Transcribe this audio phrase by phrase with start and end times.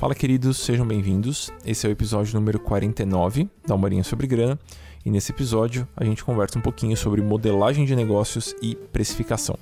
[0.00, 1.52] Fala, queridos, sejam bem-vindos.
[1.62, 4.58] Esse é o episódio número 49 da Almarinha sobre Grana.
[5.04, 9.58] E nesse episódio a gente conversa um pouquinho sobre modelagem de negócios e precificação.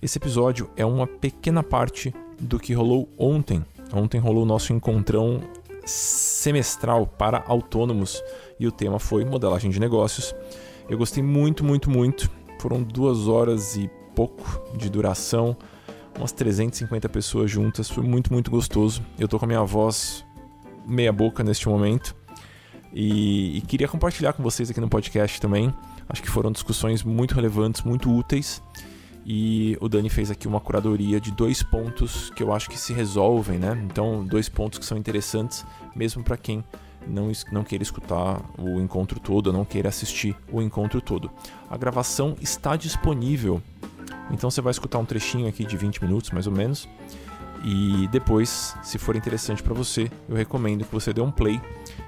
[0.00, 3.64] Esse episódio é uma pequena parte do que rolou ontem.
[3.92, 5.40] Ontem rolou o nosso encontrão
[5.84, 8.22] semestral para autônomos
[8.60, 10.36] e o tema foi modelagem de negócios.
[10.88, 12.30] Eu gostei muito, muito, muito.
[12.60, 14.44] Foram duas horas e pouco
[14.78, 15.56] de duração
[16.16, 19.02] umas 350 pessoas juntas, foi muito, muito gostoso.
[19.18, 20.24] Eu tô com a minha voz
[20.86, 22.14] meia boca neste momento
[22.92, 25.74] e, e, queria compartilhar com vocês aqui no podcast também.
[26.08, 28.62] Acho que foram discussões muito relevantes, muito úteis.
[29.26, 32.92] E o Dani fez aqui uma curadoria de dois pontos que eu acho que se
[32.92, 33.82] resolvem, né?
[33.90, 35.64] Então, dois pontos que são interessantes,
[35.96, 36.62] mesmo para quem
[37.06, 41.30] não, não queira escutar o encontro todo, não queira assistir o encontro todo.
[41.70, 43.62] A gravação está disponível
[44.30, 46.88] então você vai escutar um trechinho aqui de 20 minutos, mais ou menos.
[47.64, 51.60] E depois, se for interessante para você, eu recomendo que você dê um play.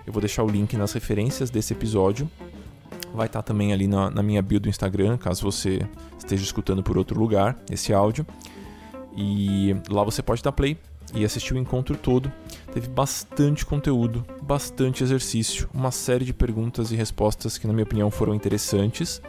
[0.07, 2.31] Eu vou deixar o link nas referências desse episódio.
[3.15, 5.81] Vai estar tá também ali na, na minha bio do Instagram, caso você
[6.19, 8.27] esteja escutando por outro lugar esse áudio.
[9.17, 10.77] E lá você pode dar play
[11.15, 12.31] e assistir o encontro todo.
[12.75, 18.11] Teve bastante conteúdo, bastante exercício, uma série de perguntas e respostas que, na minha opinião,
[18.11, 19.23] foram interessantes.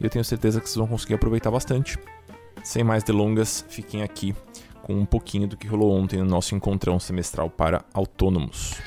[0.00, 1.98] E eu tenho certeza que vocês vão conseguir aproveitar bastante.
[2.64, 4.34] Sem mais delongas, fiquem aqui
[4.82, 8.80] com um pouquinho do que rolou ontem no nosso encontrão semestral para autônomos.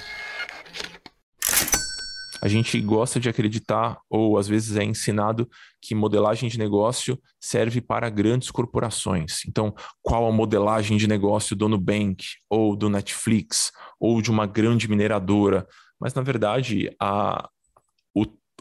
[2.42, 5.48] A gente gosta de acreditar, ou às vezes é ensinado,
[5.82, 9.46] que modelagem de negócio serve para grandes corporações.
[9.48, 14.90] Então, qual a modelagem de negócio do Nubank, ou do Netflix, ou de uma grande
[14.90, 15.66] mineradora?
[15.98, 17.48] Mas, na verdade, a,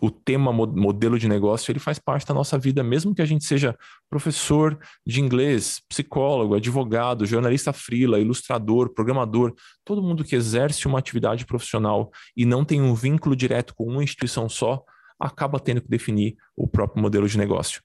[0.03, 3.45] o tema modelo de negócio ele faz parte da nossa vida, mesmo que a gente
[3.45, 3.79] seja
[4.11, 11.47] professor de inglês, psicólogo, advogado, jornalista frila, ilustrador, programador, todo mundo que exerce uma atividade
[11.47, 14.83] profissional e não tem um vínculo direto com uma instituição só,
[15.21, 17.81] acaba tendo que definir o próprio modelo de negócio.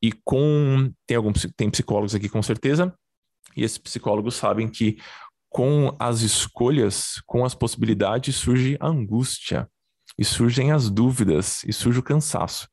[0.00, 2.94] E com tem alguns tem psicólogos aqui com certeza,
[3.54, 4.96] e esses psicólogos sabem que
[5.50, 9.68] com as escolhas, com as possibilidades surge a angústia
[10.18, 12.68] e surgem as dúvidas e surge o cansaço.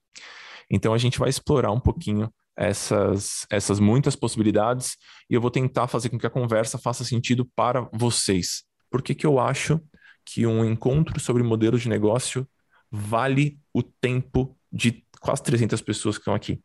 [0.70, 4.96] Então a gente vai explorar um pouquinho essas, essas muitas possibilidades
[5.30, 8.64] e eu vou tentar fazer com que a conversa faça sentido para vocês.
[8.90, 9.82] Por que, que eu acho
[10.26, 12.48] que um encontro sobre modelos de negócio
[12.92, 16.62] vale o tempo de quase 300 pessoas que estão aqui?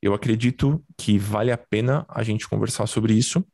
[0.00, 3.44] Eu acredito que vale a pena a gente conversar sobre isso,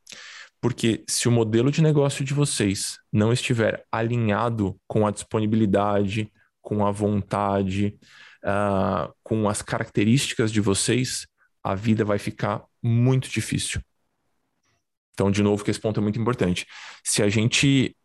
[0.61, 6.85] porque se o modelo de negócio de vocês não estiver alinhado com a disponibilidade, com
[6.85, 7.97] a vontade,
[8.43, 11.25] uh, com as características de vocês,
[11.63, 13.81] a vida vai ficar muito difícil.
[15.13, 16.67] Então, de novo, que esse ponto é muito importante.
[17.03, 17.95] Se a gente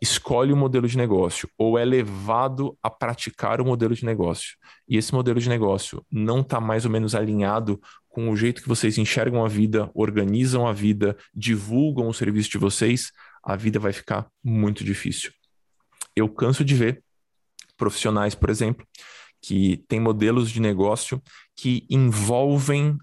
[0.00, 4.56] escolhe o modelo de negócio ou é levado a praticar o modelo de negócio
[4.88, 7.80] e esse modelo de negócio não está mais ou menos alinhado
[8.16, 12.56] com o jeito que vocês enxergam a vida, organizam a vida, divulgam o serviço de
[12.56, 13.12] vocês,
[13.44, 15.30] a vida vai ficar muito difícil.
[16.16, 17.04] Eu canso de ver
[17.76, 18.86] profissionais, por exemplo,
[19.42, 21.22] que têm modelos de negócio
[21.54, 22.96] que envolvem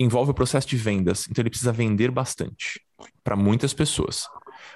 [0.00, 2.80] envolve o processo de vendas, então ele precisa vender bastante
[3.22, 4.26] para muitas pessoas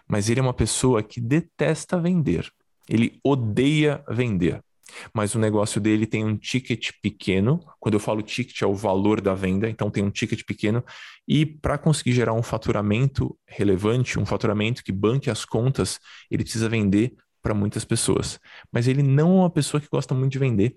[0.07, 2.51] mas ele é uma pessoa que detesta vender.
[2.89, 4.63] Ele odeia vender.
[5.13, 7.61] Mas o negócio dele tem um ticket pequeno.
[7.79, 10.83] Quando eu falo ticket, é o valor da venda, então tem um ticket pequeno.
[11.27, 15.99] E para conseguir gerar um faturamento relevante, um faturamento que banque as contas,
[16.31, 18.39] ele precisa vender para muitas pessoas.
[18.73, 20.77] Mas ele não é uma pessoa que gosta muito de vender.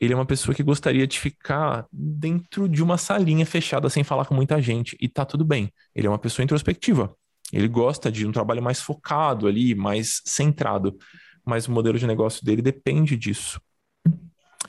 [0.00, 4.24] Ele é uma pessoa que gostaria de ficar dentro de uma salinha fechada sem falar
[4.24, 4.96] com muita gente.
[5.00, 5.72] E tá tudo bem.
[5.94, 7.14] Ele é uma pessoa introspectiva.
[7.52, 10.96] Ele gosta de um trabalho mais focado ali, mais centrado,
[11.44, 13.60] mas o modelo de negócio dele depende disso.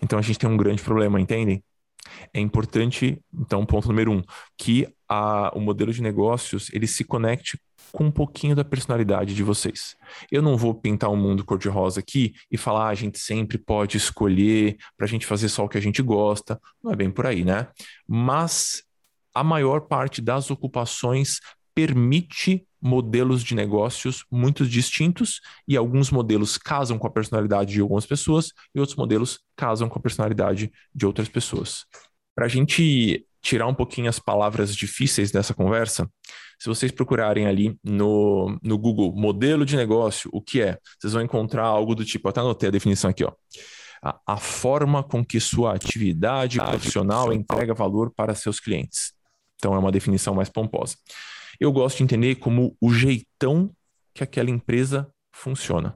[0.02, 1.64] Então a gente tem um grande problema, entendem?
[2.34, 4.22] É importante, então, ponto número um,
[4.58, 7.60] que a, o modelo de negócios ele se conecte
[7.92, 9.96] com um pouquinho da personalidade de vocês.
[10.32, 13.98] Eu não vou pintar um mundo cor-de-rosa aqui e falar ah, a gente sempre pode
[13.98, 16.60] escolher para a gente fazer só o que a gente gosta.
[16.84, 17.68] Não é bem por aí, né?
[18.08, 18.84] Mas
[19.34, 21.40] a maior parte das ocupações
[21.76, 28.06] permite modelos de negócios muito distintos e alguns modelos casam com a personalidade de algumas
[28.06, 31.86] pessoas e outros modelos casam com a personalidade de outras pessoas.
[32.36, 36.10] Para a gente tirar um pouquinho as palavras difíceis dessa conversa,
[36.60, 40.78] se vocês procurarem ali no, no Google modelo de negócio, o que é?
[41.00, 43.32] Vocês vão encontrar algo do tipo, até anotei a definição aqui, ó.
[44.02, 49.14] A, a forma com que sua atividade profissional entrega valor para seus clientes.
[49.56, 50.98] Então é uma definição mais pomposa
[51.60, 53.72] eu gosto de entender como o jeitão
[54.14, 55.96] que aquela empresa funciona.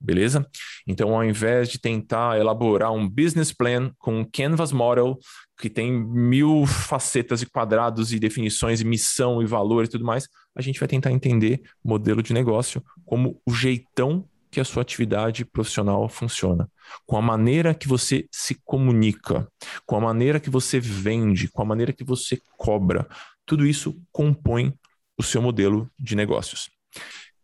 [0.00, 0.44] Beleza?
[0.84, 5.16] Então, ao invés de tentar elaborar um business plan com um canvas model
[5.56, 10.26] que tem mil facetas e quadrados e definições e missão e valor e tudo mais,
[10.56, 15.46] a gente vai tentar entender modelo de negócio como o jeitão que a sua atividade
[15.46, 16.68] profissional funciona,
[17.06, 19.48] com a maneira que você se comunica,
[19.86, 23.08] com a maneira que você vende, com a maneira que você cobra.
[23.46, 24.74] Tudo isso compõe
[25.18, 26.70] o seu modelo de negócios.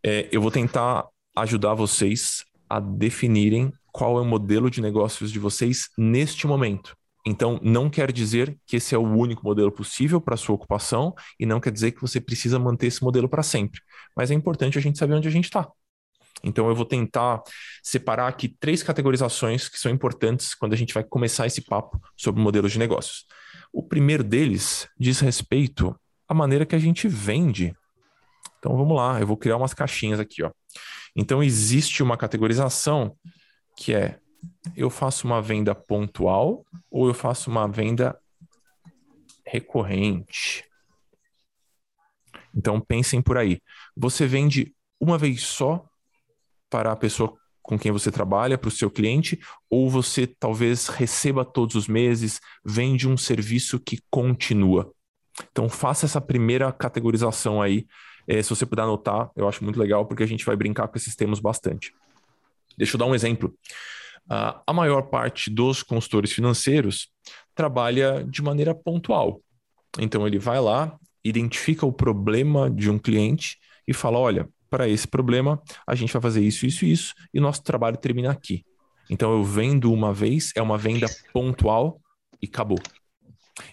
[0.03, 1.05] É, eu vou tentar
[1.35, 6.95] ajudar vocês a definirem qual é o modelo de negócios de vocês neste momento.
[7.25, 11.45] Então, não quer dizer que esse é o único modelo possível para sua ocupação e
[11.45, 13.81] não quer dizer que você precisa manter esse modelo para sempre.
[14.15, 15.67] Mas é importante a gente saber onde a gente está.
[16.43, 17.41] Então, eu vou tentar
[17.83, 22.41] separar aqui três categorizações que são importantes quando a gente vai começar esse papo sobre
[22.41, 23.25] modelos de negócios.
[23.71, 25.95] O primeiro deles diz respeito
[26.27, 27.75] à maneira que a gente vende.
[28.57, 30.43] Então, vamos lá, eu vou criar umas caixinhas aqui.
[30.43, 30.51] Ó.
[31.15, 33.15] Então, existe uma categorização
[33.75, 34.19] que é
[34.75, 38.17] eu faço uma venda pontual ou eu faço uma venda
[39.45, 40.65] recorrente.
[42.55, 43.61] Então pensem por aí.
[43.95, 45.85] Você vende uma vez só
[46.69, 47.38] para a pessoa
[47.69, 49.39] com quem você trabalha, para o seu cliente,
[49.69, 54.91] ou você talvez receba todos os meses, vende um serviço que continua.
[55.51, 57.85] Então faça essa primeira categorização aí.
[58.27, 60.97] É, se você puder anotar, eu acho muito legal, porque a gente vai brincar com
[60.97, 61.93] esses termos bastante.
[62.75, 63.53] Deixa eu dar um exemplo.
[64.25, 67.11] Uh, a maior parte dos consultores financeiros
[67.53, 69.43] trabalha de maneira pontual.
[69.99, 75.07] Então ele vai lá, identifica o problema de um cliente e fala: olha, para esse
[75.07, 78.63] problema a gente vai fazer isso, isso e isso, e nosso trabalho termina aqui.
[79.09, 81.99] Então eu vendo uma vez, é uma venda pontual
[82.41, 82.79] e acabou.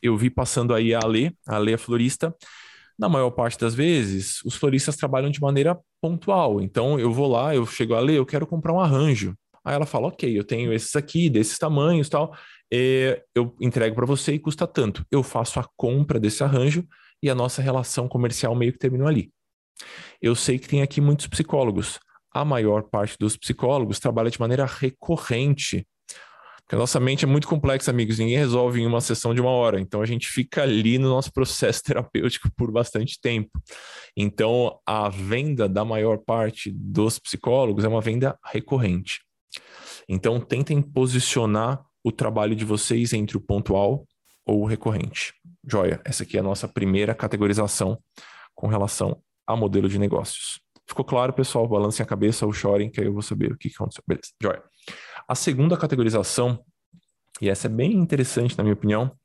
[0.02, 2.34] Eu vi passando aí a Alê, a Alê é florista.
[2.98, 6.60] Na maior parte das vezes, os floristas trabalham de maneira pontual.
[6.60, 9.36] Então eu vou lá, eu chego a Alê, eu quero comprar um arranjo.
[9.64, 12.34] Aí ela fala: Ok, eu tenho esses aqui, desses tamanhos tal.
[13.34, 15.04] eu entrego para você e custa tanto.
[15.10, 16.86] Eu faço a compra desse arranjo
[17.22, 19.30] e a nossa relação comercial meio que terminou ali.
[20.20, 21.98] Eu sei que tem aqui muitos psicólogos.
[22.32, 25.86] A maior parte dos psicólogos trabalha de maneira recorrente.
[26.58, 28.18] Porque a nossa mente é muito complexa, amigos.
[28.18, 29.80] Ninguém resolve em uma sessão de uma hora.
[29.80, 33.50] Então a gente fica ali no nosso processo terapêutico por bastante tempo.
[34.16, 39.20] Então a venda da maior parte dos psicólogos é uma venda recorrente.
[40.08, 44.06] Então, tentem posicionar o trabalho de vocês entre o pontual
[44.46, 45.34] ou o recorrente.
[45.66, 47.98] Joia, essa aqui é a nossa primeira categorização
[48.54, 50.60] com relação a modelo de negócios.
[50.88, 51.66] Ficou claro, pessoal?
[51.66, 54.02] Balancem a cabeça ou chorem, que aí eu vou saber o que aconteceu.
[54.06, 54.62] Beleza, joia.
[55.28, 56.64] A segunda categorização,
[57.40, 59.16] e essa é bem interessante na minha opinião,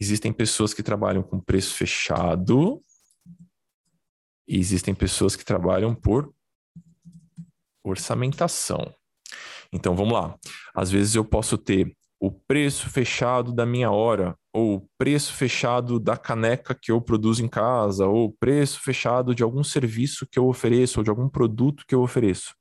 [0.00, 2.82] existem pessoas que trabalham com preço fechado
[4.48, 6.32] e existem pessoas que trabalham por
[7.84, 8.94] orçamentação.
[9.72, 10.38] Então vamos lá.
[10.74, 15.98] Às vezes eu posso ter o preço fechado da minha hora, ou o preço fechado
[15.98, 20.38] da caneca que eu produzo em casa, ou o preço fechado de algum serviço que
[20.38, 22.54] eu ofereço, ou de algum produto que eu ofereço.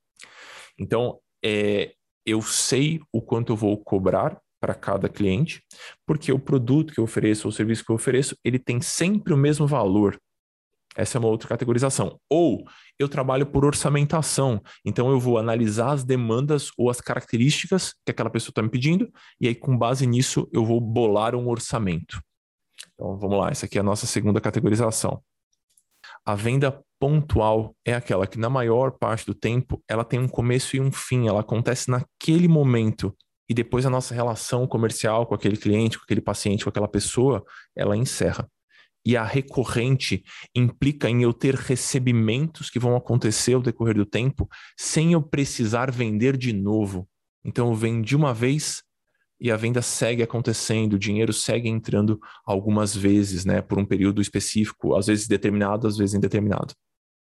[0.80, 1.92] Então, é,
[2.26, 5.62] eu sei o quanto eu vou cobrar para cada cliente,
[6.06, 9.34] porque o produto que eu ofereço, ou o serviço que eu ofereço, ele tem sempre
[9.34, 10.18] o mesmo valor.
[11.00, 12.20] Essa é uma outra categorização.
[12.30, 12.66] Ou
[13.00, 14.62] eu trabalho por orçamentação.
[14.84, 19.10] Então eu vou analisar as demandas ou as características que aquela pessoa está me pedindo,
[19.40, 22.22] e aí, com base nisso, eu vou bolar um orçamento.
[22.94, 25.24] Então vamos lá, essa aqui é a nossa segunda categorização.
[26.26, 30.76] A venda pontual é aquela que, na maior parte do tempo, ela tem um começo
[30.76, 33.16] e um fim, ela acontece naquele momento.
[33.48, 37.42] E depois a nossa relação comercial com aquele cliente, com aquele paciente, com aquela pessoa,
[37.74, 38.46] ela encerra
[39.10, 40.24] e a recorrente
[40.56, 44.48] implica em eu ter recebimentos que vão acontecer ao decorrer do tempo
[44.78, 47.10] sem eu precisar vender de novo.
[47.44, 48.84] Então eu vendi uma vez
[49.42, 54.22] e a venda segue acontecendo, o dinheiro segue entrando algumas vezes, né, por um período
[54.22, 56.76] específico, às vezes determinado, às vezes indeterminado.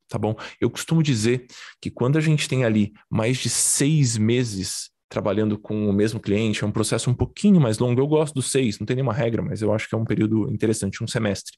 [0.08, 0.34] Tá bom?
[0.58, 1.46] Eu costumo dizer
[1.82, 6.64] que quando a gente tem ali mais de seis meses trabalhando com o mesmo cliente,
[6.64, 8.00] é um processo um pouquinho mais longo.
[8.00, 10.50] Eu gosto dos seis, não tem nenhuma regra, mas eu acho que é um período
[10.52, 11.56] interessante, um semestre.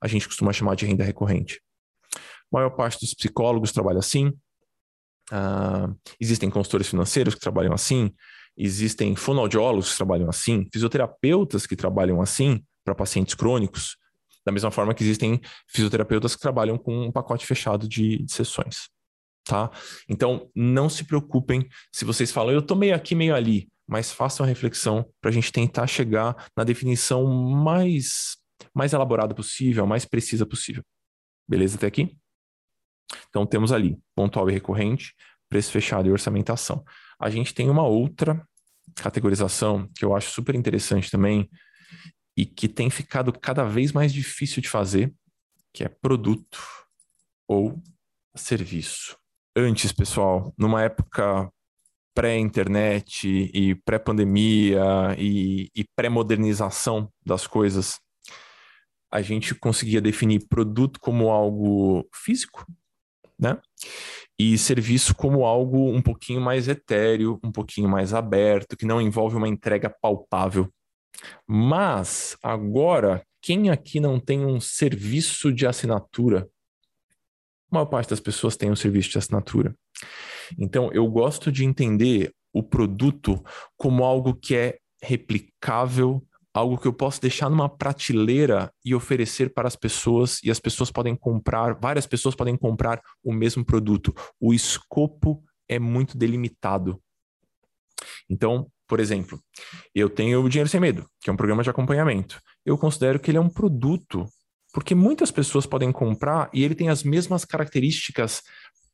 [0.00, 1.60] A gente costuma chamar de renda recorrente.
[2.14, 2.18] A
[2.52, 4.28] maior parte dos psicólogos trabalha assim.
[5.30, 8.12] Uh, existem consultores financeiros que trabalham assim.
[8.56, 10.66] Existem fonoaudiólogos que trabalham assim.
[10.72, 13.96] Fisioterapeutas que trabalham assim para pacientes crônicos.
[14.44, 18.88] Da mesma forma que existem fisioterapeutas que trabalham com um pacote fechado de, de sessões
[19.44, 19.70] tá?
[20.08, 24.44] Então, não se preocupem se vocês falam, eu tô meio aqui, meio ali, mas façam
[24.44, 28.36] a reflexão para a gente tentar chegar na definição mais,
[28.74, 30.84] mais elaborada possível, mais precisa possível.
[31.48, 32.16] Beleza até aqui?
[33.30, 35.14] Então temos ali pontual e recorrente,
[35.48, 36.84] preço fechado e orçamentação.
[37.18, 38.46] A gente tem uma outra
[38.94, 41.48] categorização que eu acho super interessante também
[42.36, 45.12] e que tem ficado cada vez mais difícil de fazer,
[45.72, 46.62] que é produto
[47.48, 47.82] ou
[48.36, 49.18] serviço.
[49.60, 51.50] Antes, pessoal, numa época
[52.14, 57.98] pré-internet e pré-pandemia e, e pré-modernização das coisas,
[59.10, 62.64] a gente conseguia definir produto como algo físico,
[63.36, 63.60] né?
[64.38, 69.34] E serviço como algo um pouquinho mais etéreo, um pouquinho mais aberto, que não envolve
[69.34, 70.72] uma entrega palpável.
[71.44, 76.48] Mas agora, quem aqui não tem um serviço de assinatura?
[77.70, 79.74] A maior parte das pessoas tem um serviço de assinatura.
[80.58, 83.42] Então, eu gosto de entender o produto
[83.76, 89.68] como algo que é replicável, algo que eu posso deixar numa prateleira e oferecer para
[89.68, 94.14] as pessoas, e as pessoas podem comprar, várias pessoas podem comprar o mesmo produto.
[94.40, 97.00] O escopo é muito delimitado.
[98.28, 99.38] Então, por exemplo,
[99.94, 102.40] eu tenho o Dinheiro Sem Medo, que é um programa de acompanhamento.
[102.64, 104.26] Eu considero que ele é um produto,
[104.72, 108.42] porque muitas pessoas podem comprar e ele tem as mesmas características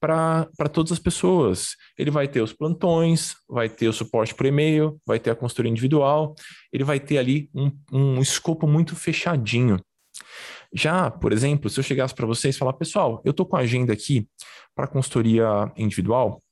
[0.01, 1.77] para todas as pessoas.
[1.99, 5.71] Ele vai ter os plantões, vai ter o suporte por e-mail, vai ter a consultoria
[5.71, 6.35] individual,
[6.73, 9.81] ele vai ter ali um, um escopo muito fechadinho.
[10.75, 13.61] Já, por exemplo, se eu chegasse para vocês e falar, pessoal, eu estou com a
[13.61, 14.29] agenda aqui
[14.75, 16.43] para consultoria individual,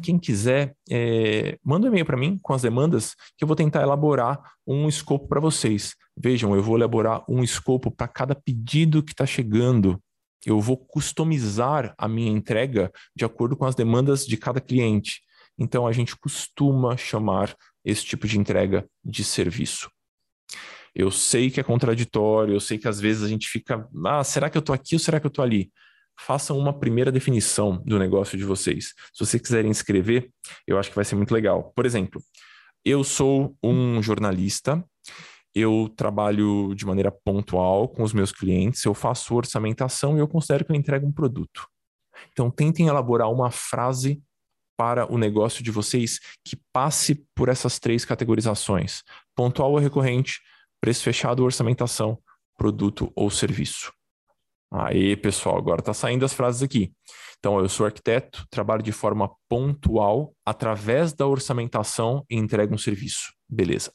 [0.00, 3.82] quem quiser, é, manda um e-mail para mim com as demandas que eu vou tentar
[3.82, 5.94] elaborar um escopo para vocês.
[6.16, 10.00] Vejam, eu vou elaborar um escopo para cada pedido que está chegando
[10.46, 15.20] eu vou customizar a minha entrega de acordo com as demandas de cada cliente.
[15.58, 17.54] Então, a gente costuma chamar
[17.84, 19.90] esse tipo de entrega de serviço.
[20.94, 24.48] Eu sei que é contraditório, eu sei que às vezes a gente fica, ah, será
[24.48, 25.70] que eu estou aqui ou será que eu estou ali?
[26.26, 28.94] Façam uma primeira definição do negócio de vocês.
[29.12, 30.30] Se vocês quiserem escrever,
[30.66, 31.72] eu acho que vai ser muito legal.
[31.74, 32.22] Por exemplo,
[32.84, 34.84] eu sou um jornalista
[35.54, 40.64] eu trabalho de maneira pontual com os meus clientes, eu faço orçamentação e eu considero
[40.64, 41.66] que eu entrego um produto.
[42.32, 44.22] Então, tentem elaborar uma frase
[44.76, 49.02] para o negócio de vocês que passe por essas três categorizações:
[49.34, 50.40] pontual ou recorrente,
[50.80, 52.18] preço fechado ou orçamentação,
[52.56, 53.92] produto ou serviço.
[54.72, 56.92] Aí, pessoal, agora está saindo as frases aqui.
[57.38, 63.32] Então, eu sou arquiteto, trabalho de forma pontual através da orçamentação e entrego um serviço.
[63.48, 63.92] Beleza.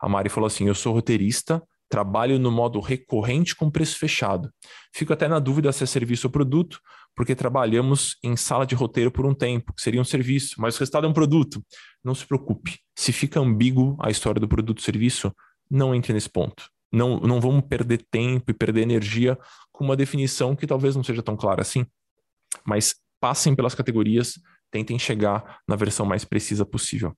[0.00, 4.50] A Mari falou assim: eu sou roteirista, trabalho no modo recorrente com preço fechado.
[4.94, 6.78] Fico até na dúvida se é serviço ou produto,
[7.16, 10.80] porque trabalhamos em sala de roteiro por um tempo, que seria um serviço, mas o
[10.80, 11.64] resultado é um produto.
[12.04, 12.78] Não se preocupe.
[12.96, 15.34] Se fica ambíguo a história do produto ou serviço,
[15.70, 16.68] não entre nesse ponto.
[16.94, 19.36] Não, não vamos perder tempo e perder energia
[19.72, 21.84] com uma definição que talvez não seja tão clara assim.
[22.64, 24.38] Mas passem pelas categorias,
[24.70, 27.16] tentem chegar na versão mais precisa possível.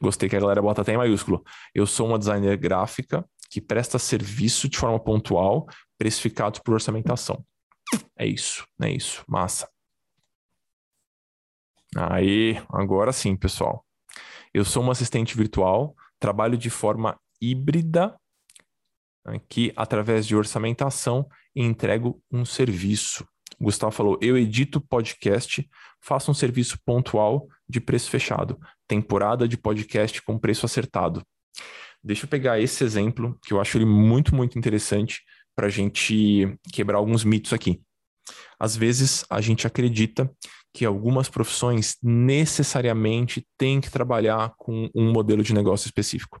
[0.00, 1.42] Gostei que a galera bota até em maiúsculo.
[1.74, 5.66] Eu sou uma designer gráfica que presta serviço de forma pontual,
[5.98, 7.44] precificado por orçamentação.
[8.16, 9.24] É isso, é isso.
[9.26, 9.68] Massa.
[11.96, 13.84] Aí, agora sim, pessoal.
[14.54, 18.14] Eu sou um assistente virtual, trabalho de forma híbrida,
[19.36, 23.26] aqui através de orçamentação entrego um serviço.
[23.58, 25.68] O Gustavo falou: eu edito podcast,
[26.00, 31.22] faço um serviço pontual de preço fechado, temporada de podcast com preço acertado.
[32.02, 35.22] Deixa eu pegar esse exemplo, que eu acho ele muito, muito interessante
[35.54, 37.82] para a gente quebrar alguns mitos aqui.
[38.58, 40.30] Às vezes a gente acredita
[40.72, 46.40] que algumas profissões necessariamente têm que trabalhar com um modelo de negócio específico.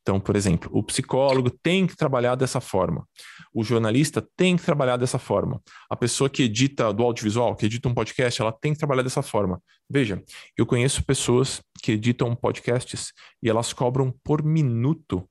[0.00, 3.06] Então, por exemplo, o psicólogo tem que trabalhar dessa forma,
[3.52, 5.60] o jornalista tem que trabalhar dessa forma,
[5.90, 9.22] a pessoa que edita do audiovisual, que edita um podcast, ela tem que trabalhar dessa
[9.22, 9.60] forma.
[9.90, 10.22] Veja,
[10.56, 13.12] eu conheço pessoas que editam podcasts
[13.42, 15.28] e elas cobram por minuto.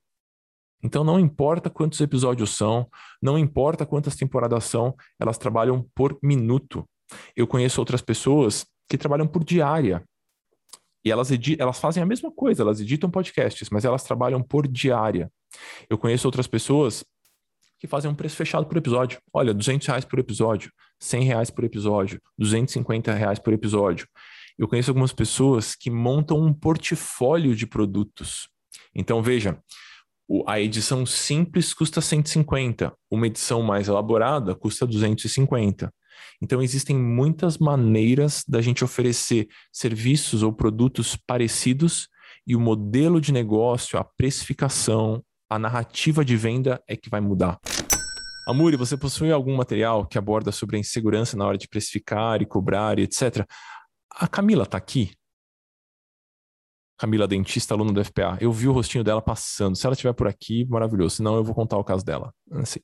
[0.82, 2.88] Então, não importa quantos episódios são,
[3.20, 6.88] não importa quantas temporadas são, elas trabalham por minuto.
[7.34, 10.04] Eu conheço outras pessoas que trabalham por diária.
[11.04, 15.30] E elas, elas fazem a mesma coisa, elas editam podcasts, mas elas trabalham por diária.
[15.88, 17.04] Eu conheço outras pessoas
[17.78, 19.20] que fazem um preço fechado por episódio.
[19.32, 24.06] Olha, 200 reais por episódio, 100 reais por episódio, 250 reais por episódio.
[24.58, 28.48] Eu conheço algumas pessoas que montam um portfólio de produtos.
[28.92, 29.62] Então, veja,
[30.46, 35.92] a edição simples custa 150, uma edição mais elaborada custa 250.
[36.42, 42.08] Então, existem muitas maneiras da gente oferecer serviços ou produtos parecidos
[42.46, 47.58] e o modelo de negócio, a precificação, a narrativa de venda é que vai mudar.
[48.48, 52.46] Amuri, você possui algum material que aborda sobre a insegurança na hora de precificar e
[52.46, 53.46] cobrar e etc?
[54.10, 55.12] A Camila está aqui?
[56.98, 58.38] Camila, dentista, aluna do FPA.
[58.40, 59.76] Eu vi o rostinho dela passando.
[59.76, 61.16] Se ela estiver por aqui, maravilhoso.
[61.16, 62.34] Senão eu vou contar o caso dela.
[62.52, 62.80] Assim.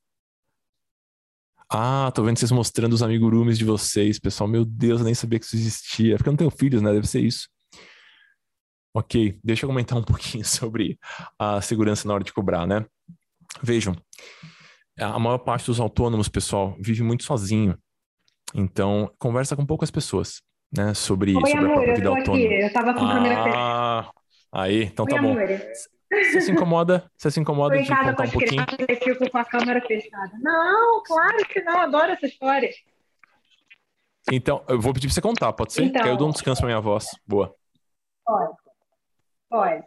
[1.71, 4.49] Ah, tô vendo vocês mostrando os amigurumis de vocês, pessoal.
[4.49, 6.17] Meu Deus, eu nem sabia que isso existia.
[6.17, 6.93] Porque eu não tenho filhos, né?
[6.93, 7.49] Deve ser isso.
[8.97, 10.99] Ok, deixa eu comentar um pouquinho sobre
[11.39, 12.85] a segurança na hora de cobrar, né?
[13.63, 13.97] Vejam,
[14.99, 17.77] a maior parte dos autônomos, pessoal, vive muito sozinho.
[18.55, 20.41] Então, conversa com poucas pessoas,
[20.77, 20.95] né?
[20.95, 22.45] Sobre, Oi, sobre amor, a própria eu vida tô autônoma.
[22.45, 22.63] aqui.
[22.63, 23.37] Eu tava com a câmera.
[23.57, 24.11] Ah,
[24.53, 25.35] aí, então Oi, tá bom.
[26.23, 27.11] Você se incomoda?
[27.17, 28.65] Você se incomoda de contar um pouquinho?
[29.03, 30.33] fico com a câmera fechada.
[30.41, 31.79] Não, claro que não.
[31.79, 32.71] Adoro essa história.
[34.33, 35.85] Então, eu vou pedir pra você contar, pode ser?
[35.85, 37.07] Então- Que aí eu dou um descanso pra minha voz.
[37.27, 37.55] Boa.
[38.25, 38.57] Pode.
[39.51, 39.85] Pode.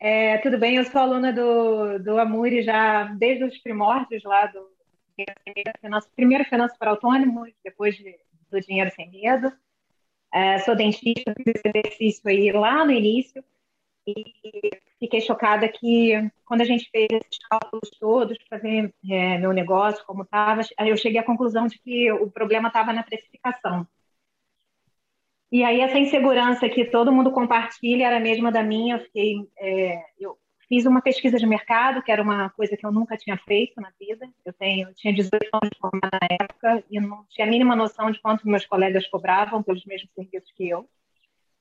[0.00, 4.68] É, tudo bem, eu sou aluna do, do Amuri já desde os primórdios lá do
[5.80, 8.16] finanças, primeiro Finanças para Autônomos, depois de,
[8.50, 9.52] do Dinheiro Sem Medo.
[10.32, 13.42] É, sou dentista, fiz esse exercício aí lá no início
[14.06, 14.70] e
[15.08, 16.12] fiquei chocada que
[16.44, 20.96] quando a gente fez esses cálculos todos para ver é, meu negócio, como estava, eu
[20.96, 23.86] cheguei à conclusão de que o problema estava na precificação.
[25.50, 28.96] E aí essa insegurança que todo mundo compartilha era a mesma da minha.
[28.96, 30.38] Eu fiquei, é, eu
[30.68, 33.90] fiz uma pesquisa de mercado, que era uma coisa que eu nunca tinha feito na
[33.98, 34.28] vida.
[34.44, 37.74] Eu tenho, eu tinha 18 anos de formada na época e não tinha a mínima
[37.74, 40.86] noção de quanto meus colegas cobravam pelos mesmos serviços que eu.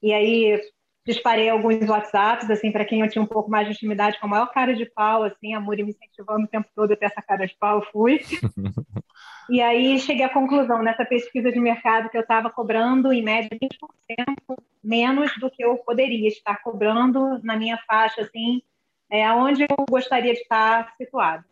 [0.02, 0.62] E aí
[1.08, 4.30] disparei alguns WhatsApps assim para quem eu tinha um pouco mais de intimidade, com a
[4.30, 7.22] maior cara de pau, assim, a Muri me incentivando o tempo todo a ter essa
[7.22, 8.20] cara de pau, eu fui.
[9.50, 13.50] E aí cheguei à conclusão nessa pesquisa de mercado que eu estava cobrando em média
[13.50, 18.62] 20% menos do que eu poderia estar cobrando na minha faixa, assim,
[19.10, 21.46] é, onde eu gostaria de estar situado.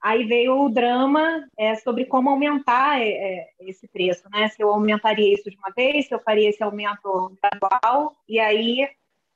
[0.00, 4.48] Aí veio o drama é, sobre como aumentar é, é, esse preço, né?
[4.48, 8.16] Se eu aumentaria isso de uma vez, se eu faria esse aumento gradual.
[8.28, 8.88] E aí,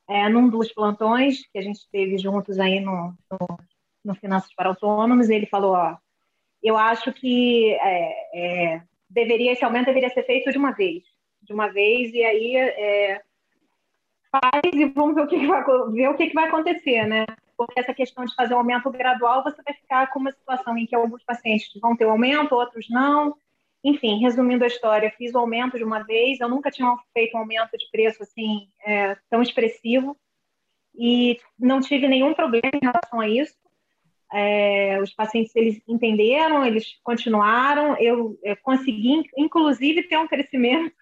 [0.09, 3.59] é, num dos plantões que a gente teve juntos aí no, no,
[4.05, 5.97] no Finanças para Autônomos, ele falou, ó,
[6.63, 11.03] eu acho que é, é, deveria esse aumento deveria ser feito de uma vez,
[11.43, 13.21] de uma vez e aí
[14.31, 17.27] faz e vamos ver o que, que vai ver o que, que vai acontecer, né?
[17.67, 20.87] Porque essa questão de fazer um aumento gradual, você vai ficar com uma situação em
[20.87, 23.37] que alguns pacientes vão ter um aumento, outros não.
[23.85, 26.41] Enfim, resumindo a história, fiz o aumento de uma vez.
[26.41, 30.17] Eu nunca tinha feito um aumento de preço assim é, tão expressivo
[30.95, 33.57] e não tive nenhum problema em relação a isso.
[34.33, 37.97] É, os pacientes eles entenderam, eles continuaram.
[37.99, 40.95] Eu, eu consegui, inclusive, ter um crescimento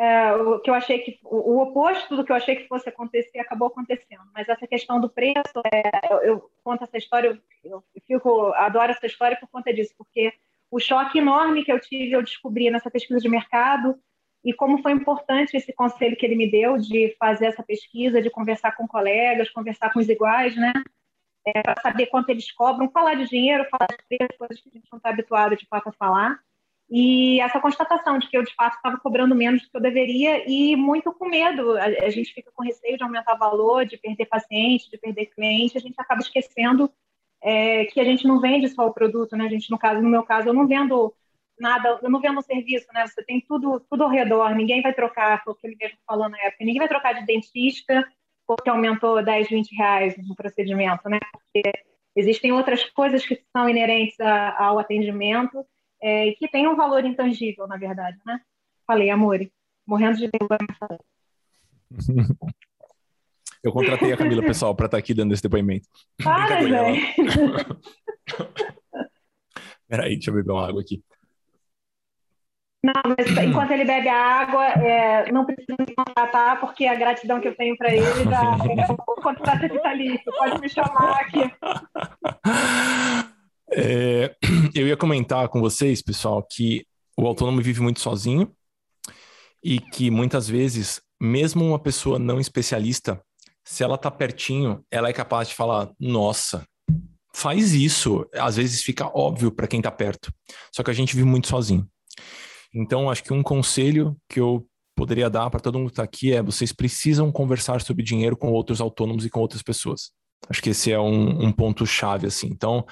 [0.00, 2.88] é, o que eu achei que o, o, oposto do que eu achei que fosse
[2.88, 4.22] acontecer acabou acontecendo.
[4.32, 8.92] Mas essa questão do preço, é, eu, eu, conto essa história, eu, eu fico, adoro
[8.92, 10.32] essa história por conta disso, porque
[10.70, 13.94] o choque enorme que eu tive, eu descobri nessa pesquisa de mercado
[14.42, 18.30] e como foi importante esse conselho que ele me deu de fazer essa pesquisa, de
[18.30, 20.72] conversar com colegas, conversar com os iguais, né?
[21.46, 24.72] É, para saber quanto eles cobram, falar de dinheiro, falar de preço, coisas que a
[24.72, 26.40] gente não está habituado de fato a falar.
[26.90, 30.44] E essa constatação de que eu, de fato, estava cobrando menos do que eu deveria
[30.50, 31.76] e muito com medo.
[31.78, 35.78] A, a, gente fica com receio de aumentar valor, de perder paciente, de perder cliente.
[35.78, 36.90] A gente acaba esquecendo
[37.40, 39.44] é, que a gente não vende só o produto, né?
[39.44, 41.14] A gente, no caso, no meu caso, eu não vendo
[41.60, 43.06] nada, eu não vendo serviço, né?
[43.06, 44.52] Você tem tudo, tudo ao redor.
[44.56, 47.24] Ninguém vai trocar, foi o que ele mesmo falou na época, ninguém vai trocar de
[47.24, 48.04] dentista
[48.48, 51.20] porque aumentou 10, 20 reais no procedimento, né?
[51.32, 51.62] Porque
[52.16, 55.64] existem outras coisas que são inerentes a, ao atendimento
[56.02, 58.40] é, que tem um valor intangível, na verdade, né?
[58.86, 59.52] Falei, Amore,
[59.86, 60.58] morrendo de vergonha.
[63.62, 65.86] Eu contratei a Camila, pessoal, para estar aqui dando esse depoimento.
[66.24, 66.96] Para, velho!
[69.86, 71.04] Peraí, deixa eu beber uma água aqui.
[72.82, 77.38] Não, mas enquanto ele bebe a água, é, não precisa me contratar, porque a gratidão
[77.40, 80.32] que eu tenho para ele já é um contrato vitalício.
[80.38, 81.40] Pode me chamar aqui.
[83.72, 84.34] É,
[84.74, 88.50] eu ia comentar com vocês, pessoal, que o autônomo vive muito sozinho
[89.62, 93.20] e que muitas vezes, mesmo uma pessoa não especialista,
[93.64, 96.64] se ela tá pertinho, ela é capaz de falar: nossa,
[97.34, 98.26] faz isso.
[98.34, 100.32] Às vezes fica óbvio para quem tá perto.
[100.74, 101.86] Só que a gente vive muito sozinho.
[102.74, 106.32] Então, acho que um conselho que eu poderia dar para todo mundo que está aqui
[106.32, 110.10] é: vocês precisam conversar sobre dinheiro com outros autônomos e com outras pessoas.
[110.48, 112.48] Acho que esse é um, um ponto chave, assim.
[112.48, 112.84] Então,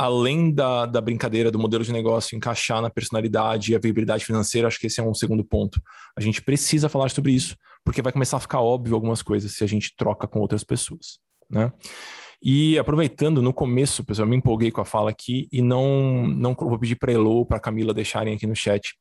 [0.00, 4.66] além da, da brincadeira do modelo de negócio encaixar na personalidade e a viabilidade financeira,
[4.66, 5.78] acho que esse é um segundo ponto.
[6.16, 9.62] A gente precisa falar sobre isso, porque vai começar a ficar óbvio algumas coisas se
[9.62, 11.18] a gente troca com outras pessoas,
[11.50, 11.70] né?
[12.42, 16.54] E aproveitando, no começo, pessoal, eu me empolguei com a fala aqui e não, não
[16.58, 18.94] vou pedir para Elo para Camila deixarem aqui no chat.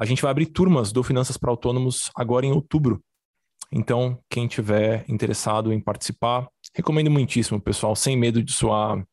[0.00, 3.04] A gente vai abrir turmas do Finanças para Autônomos agora em outubro.
[3.70, 9.04] Então, quem tiver interessado em participar, recomendo muitíssimo, pessoal, sem medo de soar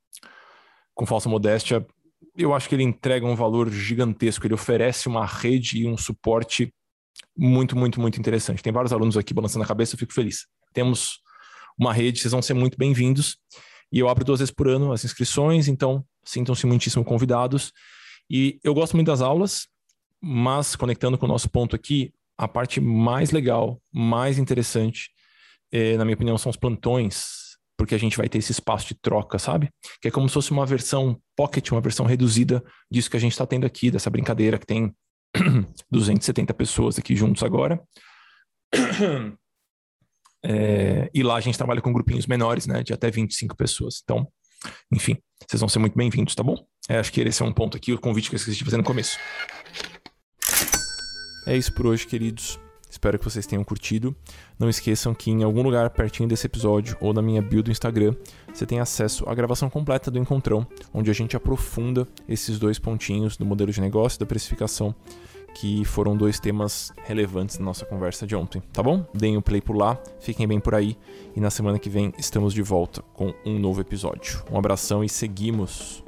[0.99, 1.88] com falsa modéstia.
[2.35, 6.73] Eu acho que ele entrega um valor gigantesco, ele oferece uma rede e um suporte
[7.38, 8.62] muito, muito, muito interessante.
[8.62, 10.45] Tem vários alunos aqui balançando a cabeça, eu fico feliz.
[10.73, 11.21] Temos
[11.79, 13.38] uma rede, vocês vão ser muito bem-vindos.
[13.89, 17.71] E eu abro duas vezes por ano as inscrições, então sintam-se muitíssimo convidados.
[18.29, 19.69] E eu gosto muito das aulas,
[20.21, 25.09] mas conectando com o nosso ponto aqui, a parte mais legal, mais interessante,
[25.71, 27.38] é, na minha opinião, são os plantões,
[27.80, 29.70] porque a gente vai ter esse espaço de troca, sabe?
[30.02, 32.62] Que é como se fosse uma versão pocket, uma versão reduzida
[32.92, 34.94] disso que a gente está tendo aqui, dessa brincadeira que tem
[35.89, 37.82] 270 pessoas aqui juntos agora.
[40.42, 44.00] É, e lá a gente trabalha com grupinhos menores, né, de até 25 pessoas.
[44.02, 44.26] Então,
[44.89, 46.56] enfim, vocês vão ser muito bem-vindos, tá bom?
[46.88, 48.78] É, acho que esse é um ponto aqui, o convite que eu esqueci de fazer
[48.78, 49.20] no começo.
[51.46, 52.58] É isso por hoje, queridos.
[52.99, 54.13] Espero que vocês tenham curtido.
[54.59, 58.13] Não esqueçam que em algum lugar pertinho desse episódio ou na minha bio do Instagram,
[58.53, 63.38] você tem acesso à gravação completa do Encontrão, onde a gente aprofunda esses dois pontinhos
[63.38, 64.93] do modelo de negócio e da precificação
[65.55, 69.05] que foram dois temas relevantes na nossa conversa de ontem, tá bom?
[69.13, 70.97] Deem o um play por lá, fiquem bem por aí
[71.33, 74.43] e na semana que vem estamos de volta com um novo episódio.
[74.51, 76.03] Um abração e seguimos!